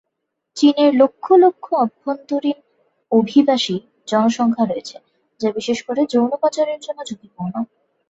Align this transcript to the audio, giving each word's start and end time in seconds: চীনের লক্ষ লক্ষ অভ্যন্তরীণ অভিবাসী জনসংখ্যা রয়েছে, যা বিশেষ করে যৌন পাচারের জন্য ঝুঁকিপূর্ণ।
চীনের 0.57 0.91
লক্ষ 0.95 1.25
লক্ষ 1.43 1.65
অভ্যন্তরীণ 1.83 2.57
অভিবাসী 3.11 3.75
জনসংখ্যা 4.07 4.65
রয়েছে, 4.65 4.97
যা 5.39 5.49
বিশেষ 5.51 5.79
করে 5.87 6.01
যৌন 6.13 6.31
পাচারের 6.41 6.79
জন্য 6.81 6.99
ঝুঁকিপূর্ণ। 7.09 7.55